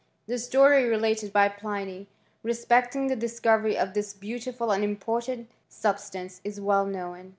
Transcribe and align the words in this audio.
The 0.25 0.39
story 0.39 0.85
related 0.85 1.31
by 1.31 1.47
Pliuy, 1.49 2.07
re 2.41 2.53
cting 2.53 3.07
the 3.07 3.15
discovery 3.15 3.77
of 3.77 3.93
this 3.93 4.13
beautiful 4.15 4.71
and 4.71 4.83
important 4.83 5.49
•stance, 5.69 6.41
is 6.43 6.59
well 6.59 6.87
known. 6.87 7.29